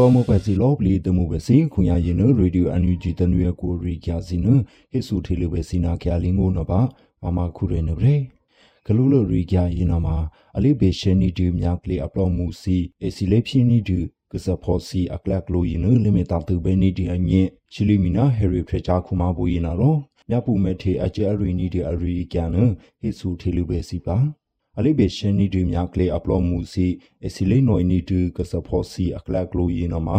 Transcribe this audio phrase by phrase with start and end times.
[0.00, 4.46] ပေါ်မပစီလောပလီတမှုပဲစင်ခွန်ရရင်နရေဒီယိုအန်ယူဂျီတနွေကိုရီကျစင်န
[4.90, 6.80] ဟိဆူထေလပဲစင်နာကျလင်းကိုနပါ
[7.22, 8.16] မမခုရနဗရေ
[8.86, 10.16] ဂလူလိုရီကျရင်နမှာ
[10.56, 13.98] အလိဘေရှနီဒီမြကလေအပလောမှုစီအစီလေဖြင်းနီဒီ
[14.32, 19.96] ကစဖောစီအကလကလိုရင်လီမီတာတူဘဲနီဒီအညေချီလီမီနာဟယ်ရီဖရချာခုမာဘူရင်နာရော
[20.28, 22.50] မြပူမဲထေအကျအရီနီဒီအရီကျန်
[23.00, 24.18] ဟိဆူထေလူပဲစီပါ
[24.78, 26.86] အလိဘေရှန်နီဒီမြကလေအပလောမှုစီ
[27.26, 30.18] အစီလေနိုနီဒီကစဖောစီအကလကလိုရင်နမှာ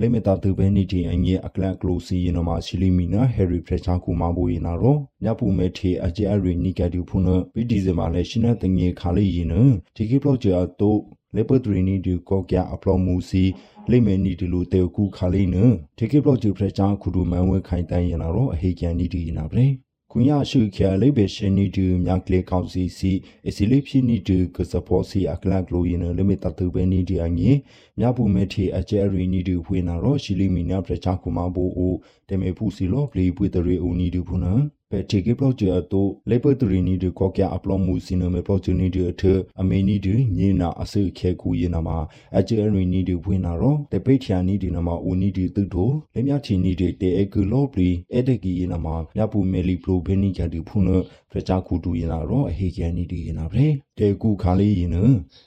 [0.00, 9.54] လေမတာတူဘဲနီဒီအငြအကလကလိုစီရင်နမှာရှီလီမီနာဟယ်ရီဖရက်ချာကူမဘူရင်နာရောညပူမဲထေအကျအရီနီကတူဖုနဘီဒီဇမာလေရှင်နတငေခါလေးရင်န
[9.96, 10.96] ဒီကိပလော့ဂျာတို
[11.36, 13.44] လေပဒရီနီဒီကောကျအပလောမှုစီ
[13.90, 15.56] လိမဲနီဒီလိုတေကူခါလေးန
[15.98, 19.66] ဒီကိပလော့ဂျူဖရက်ချာခုဒူမန်ဝဲခိုင်တန်ရင်နာရောအဟေကျန်နီဒီနာဗလေ
[20.12, 23.12] ကွန်ရရှုခရလေးပဲရှင်နီတူမြကလေကောင်စီစီ
[23.48, 27.50] အစီလေးဖြစ်နီတူကစပေါ်စီအကလကလိုရင်လမီတတူပဲနီဒီအငီ
[27.98, 31.94] မြပူမဲတီအကျရီနီတူဖွေနာရောရှီလီမီနာပရချာကူမဘူအို
[32.28, 34.52] တမေဖူစီလောပလီပွေတရီအိုနီတူဖုနာ
[34.92, 39.22] ပက်တီကေပလော့ဂျာတိုလေပတရီနီဒီကောကျအပလော့မှုစီနမေပလော့ဂျနီဒီအထ
[39.60, 41.98] အမေနီဒီညင်နာအစခဲကူရင်နာမှာ
[42.38, 50.88] အကျရီနီဒီဖွင့်နာရောတပိတ်ချာနီဒီနာမှာဦးနီဒီတုတိုလေမြချီနီဒီတေအကူလော့ပလီအဒကီရင်နာမှာမြပူမဲလီပလိုဘဲနီဂျာဒီဖုန
[51.30, 53.66] ဖရချာကူတူရင်နာရောအဟေကျန်နီဒီရင်နာပဲ
[53.98, 54.96] တေကူခါလေးရင်န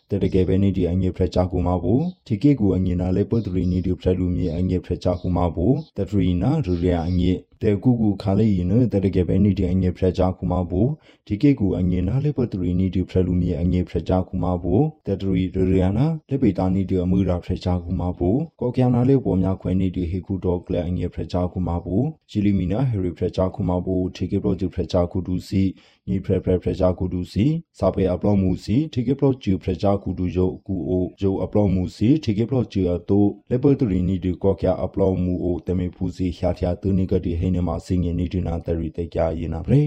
[0.10, 1.94] တတကယ်ပဲနီဒီအငေဖရချာကူမဘူ
[2.28, 10.82] တီကေကူအငေနာလေပတရီနီဒီဖရလူမီအငေဖရချာကူမဘူတထရီနာရူရအငေတေကူကူခါလေးရင်တတကယ်ပဲနီဒီအငေဖရချာကူမဘူ
[11.28, 21.96] တီကေကူအငေနာလေပတရီနီဒီဖရလူမီအငေဖရချာကူမဘူတထရီရူရနာလေပေတာနီဒီအမှုရာဖရချာကူမဘူကောကျနာလေပေါ်များခွဲနီဒီဟေကူဒေါကလအငေဖရချာကူမဘူ
[22.30, 25.62] ဂျီလီမီနာဟရီဖရချာကူမဘူတီကေပရိုဂျက်ဖရချာကူဒူစီ
[26.08, 27.46] ညီဖရဖရဖရချာကူဒူစီ
[27.78, 39.84] စာပေအပလော့မှုစီတီကေပရိုဂျူဖရချာကူဒူယုတ်ကူအိုယုတ်အပလော့မှုစီတီကေပရိုဂျူအတိုလေပတရီနီဒီကောကျအပလော့မှုအိုတမေဖူစီရှာထျာတူနီကတိဟိနေမှာစင်ငင်နီဒီနာတရီတေကြရင်နာပြေ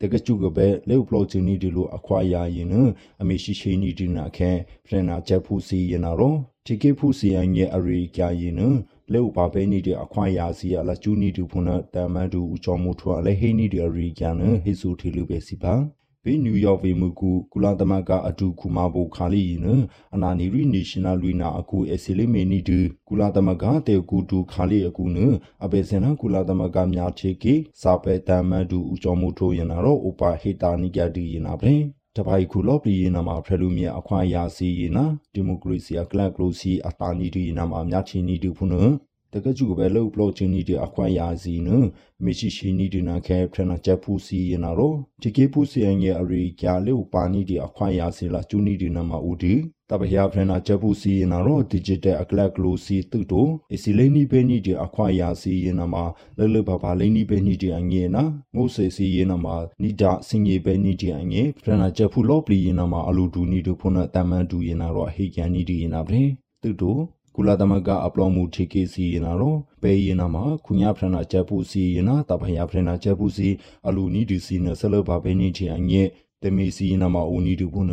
[0.00, 2.74] တကချုကပဲလေပလောချီနီဒီလိုအခွာရရင်န
[3.20, 4.50] အမေရှိရှိနီဒီနာခဲ
[4.86, 6.34] ဖရနာချက်ဖူစီရင်နာရော
[6.66, 8.60] တီကေဖူစီယန်ရဲ့အရီကြရင်န
[9.14, 15.74] လေဥပါပဲနီဒီအခွာရစီရလာကျူနီဒီဖုန်တမန်တူဦးချောမှုထွာလေဟိနီဒီအရီကြနဟိဆူထီလူပဲစီပါ
[16.24, 19.66] ဘေနယူးယောက်ဝေမှုကူကုလာသမဂအတူခုမဘိုခါလီန
[20.14, 22.78] အနာနီရီနေရှင်နယ်လူနာအကူအစီလီမေနီဒူ
[23.08, 25.18] ကုလာသမဂတေကူတူခါလီအကူန
[25.64, 31.72] အဘေစနကုလာသမဂများချေကီစာပေတမန်ဒူဦးကျော်မှုထိုးရင်တော့ဥပါဟေတာနိကြတီရင်နာပဲ
[32.16, 38.74] တပိုင်ခုလောပလီရင်နာမှာဖရလူမြေအခွင့်အရေးစီရင်နာဒီမိုကရေစီအကလကလိုစီအတာနီဒီနာမှာများချီနီဒူဖုန
[39.34, 41.68] တကကျူပဲလို့ဘလော့ချင်းနီဒီအခွင့်ရာစီန
[42.24, 49.54] မရှိရှိနီဒီနာခဲဖရနာချက်ဖူစီရနာရောဒီကေဖူစီယငယ်အရီကျလေပါနီဒီအခွင့်ရာစီလာကျူနီဒီနာမှာဦးဒီ
[49.90, 56.04] တပဟယာဖရနာချက်ဖူစီရနာရော digital အကလကလိုစီတူတိုအစီလိနီပဲနီဒီအခွင့်ရာစီရနာမှာ
[56.38, 66.20] လဲလဲပါပါလိနီပဲနီဒီအငယ်နာငုတ်ဆေစီရနာမှာနီဒါစင်ကြီးပဲနီဒီအငယ်ဖရနာချက်ဖူလော့ပလီရနာမှာအလူဒူနီဒူဖုနာတမန်ဒူရနာရောဟေကန်နီဒီရနာပဲ
[66.62, 66.98] တူတို
[67.36, 73.48] ကုလသမဂ္ဂအပလောမှုထိကေစီရင်နာတော့ပဲရင်နာမှာခုညာဖရနာချက်ပူစီရင်နာတပညာဖရနာချက်ပူစီ
[73.86, 76.02] အလူနီဒီစီနဆလဘဘဲနီချီအညေ
[76.42, 77.92] တမီစီရင်နာမှာဦးနီဒီဘူးန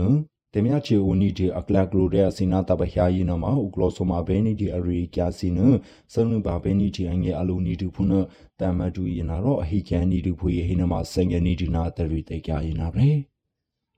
[0.53, 5.59] တမယချေဦးနီဒီအကလကလိုတဲ့စီနာတပညာရင်နာမှာဥကလောဆမဘဲနီဒီအရီကျစီန
[6.13, 8.13] ဆလဘဘဲနီချီအညေအလူနီဒီဘူးန
[8.59, 13.09] တမတူရင်နာတော့အဟိကန်နီဒီဖွေဟိနမှာစငယ်နီဒီနာတရီတေကြရင်နာပဲ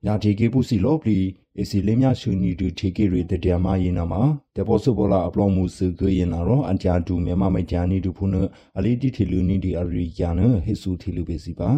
[0.06, 1.20] ညာတီကေပုစီလောပလီ
[1.60, 4.22] အစီလေးမြရှူနီဒူတီကေရီတတယမရင်နာမှာ
[4.56, 8.36] တဘောဆဘောလာအပလောမှုစကရင်နာရောအန်တယာဒူမြမမိုင်တယာနီဒူဖုန
[8.78, 11.70] အလီတီတီလူနီဒီအရီယာနဟေဆူတီလူပဲစီပါ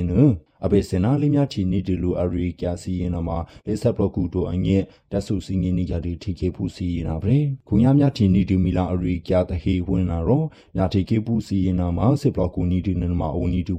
[0.00, 0.12] င်န
[0.64, 7.36] အဘေစနာလေးများချီနီဒီလူအရီကျစီရင်နာမှာလေးဆက်ဘလော့ကူတိုအငဲ့တဆူစင်ငင်းနီကြဒီထိကေဖူစီရင်နာပဲ
[7.68, 10.42] ကုညာများချီနီဒီမီလာအရီကျတဟေဝင်နာရော
[10.76, 13.74] ညာထိကေဖူစီရင်နာမှာစစ်ဘလော့ကူနီဒီနမှာအိုနီတူ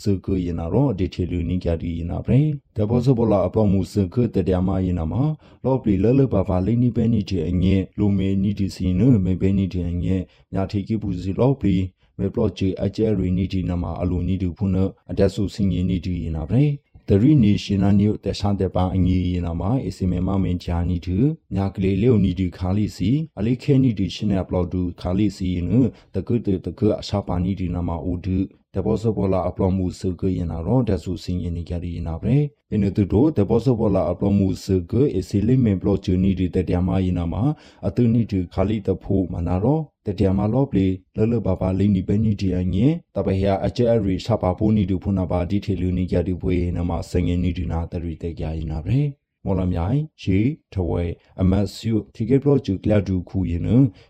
[0.00, 5.22] ဖုနခုညရီကြခုရင်နာမှာလေးဆက်ဘလော့ကူတိုအငဲ့တဘောစဘောလာအပလောမှုစကရင်နာရောဒီချေလူနိကြဒီရင်နာပရင်တဘောစဘောလာအပလောမှုစကတတမရင်နာမှာ
[5.64, 10.16] လောပလီလလဘာဘာလိနိပဲနိချေအငဲလူမေနိဒီစီနမေပဲနိဒီအငဲ
[10.52, 11.76] ညာထေကိပူစီလောပလီ
[12.18, 14.76] မေပလော့ချေအကျဲရီနိဒီနာမှာအလိုနိဒီဖုန
[15.10, 16.72] အတက်ဆုစင်ရင်နိဒီရင်နာပရင်
[17.06, 21.16] the nation new တခြားတဲ့ပါအငီရင်နာမှာအစီမေမမင်ဂျာနီတူ
[21.54, 25.70] ညာကလေးလေနီဒီခါလီစီအလေးခဲနီဒီရှင်အပလော့ဒူခါလီစီန
[26.14, 28.36] တကုတတကအရှာပါနီဒီနာမှာဦးဒူ
[28.76, 32.34] တဘောစဘောလာအပလော့မှုစကရင်နာတော့တဆူစင်ရင်နေကြရနာပဲ
[32.70, 37.42] ယနေ့တို့တဘောစဘောလာအပလော့မှုစကအစီလိမင်ဘလော့ချူနီဒီတတမရင်နာမှာ
[37.86, 40.86] အတူနီဒီခါလီတဖို့မနာတော့တတမလော့ပလီ
[41.16, 48.98] လလဘဘာလိနီပဲနီဒီအငင်းတပဟရအကျအရီရှာပါဖို့နီဒူဖုနာပါဒီထေလူနီကြတူပွေနမှာစငင်နီဒီနာတရီတက်ကြရင်နာပဲ
[49.44, 50.40] မော်လမြိုင်ရေ
[50.72, 51.04] ထဝဲ
[51.40, 53.68] အမတ်စုတီကေပရိုဂျူကလာဒူခုရင်န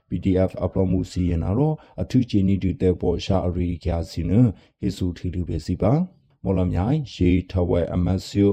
[0.08, 4.32] PDF အပလောမှုစီရင်နာတော့အထုချီနီတူတဲ့ပေါ်ရှာအရီကျာစီန
[4.80, 5.92] ဟေဆူထီလူပဲစီပါ
[6.42, 8.46] မော်လမြိုင်ရေထဝဲအမတ်စု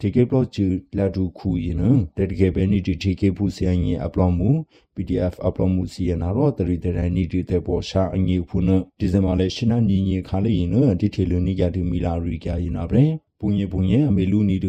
[0.00, 0.66] တီကေပရိုဂျူ
[0.98, 1.82] လာဒူခုရင်န
[2.16, 4.50] တကယ်ပဲနီတီတီကေပူစီရင် အပလောမှု
[4.94, 8.68] PDF အပလောမှုစီရင်နာတော့တရီတရန်နီတူတဲ့ပေါ်ရှာအငီဖုန
[8.98, 13.25] ဒီဇင်ဘာလေရှနာညီညီခါလေးရင်နဒီထေလူနီကြတူမီလာရီကျာရင်နာပဲပုညပုညအမေလူနီတူ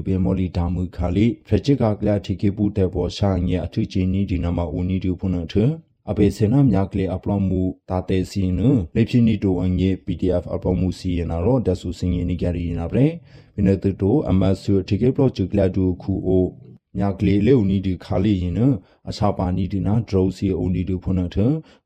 [0.05, 5.55] ပဲမော်လီဒါမူခါလီဖရချစ်ကကလာတီကေပူတဲ့ပေါ်ရှာငယ်အထုချင်းနီဒီနာမဦးနီတူဖုန်ထ
[6.09, 8.61] အပေစနာမြကလေအပလောမှုတာတဲစီန
[8.95, 13.05] လေဖြစ်နီတိုအငယ် PDF အပလောမှုစီနာတော့ဒဆူစင်ရင်နီကြရီနာပဲ
[13.55, 16.45] ဘိနတူတိုအမဆူတီကေပလောဂျူကလာဒူခုအို
[16.97, 18.53] မြကလေလေဦးနီဒီခါလီရင်
[19.09, 21.37] အချာပါနီဒီနာဒရိုစီဦးနီတူဖုန်ထ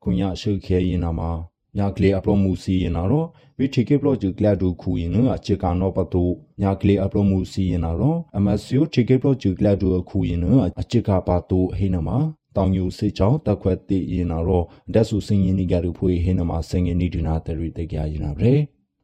[0.02, 1.32] ခုညရှုခဲရင်နာမှာ
[1.78, 3.26] ညာကလေးအပလောမှုစီရင်တော့
[3.58, 6.24] ဝိထိကေပလော့ဂျူကလတ်ဒူခူရင်အချေကနောပတူ
[6.62, 10.40] ညာကလေးအပလောမှုစီရင်တော့အမဆီယိုထိကေပလော့ဂျူကလတ်ဒူခူရင်
[10.80, 12.18] အချေကပါတူဟိနမှာ
[12.56, 14.64] တောင်ညူစေချောင်းတက်ခွက်တိရင်တော့
[14.94, 18.54] ဒက်ဆူစင်ရင်နီကရူဖွေဟိနမှာစင်ငင်နီဒီနာတရီတေကြရင်နာဗရေ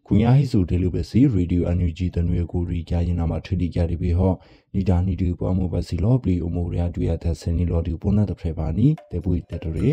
[0.06, 4.32] ခုညာဟိစုဒေလူပဲစီရေဒီယိုအန်ယူဂျီတနွေကိုရီကြရင်နာမှာထထီကြရီဘေဟော
[4.74, 9.92] နီဒါနီဒီပွားမှုပဲစီလောပလီအမိုရီယာဒူရတဲ့စနီလောဒီပုံနာတဖရပါနီတေပွေတတရေ